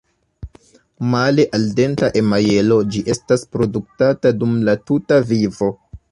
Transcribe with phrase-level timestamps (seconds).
[1.09, 5.69] Male al denta emajlo, ĝi estas produktata dum la tuta vivo.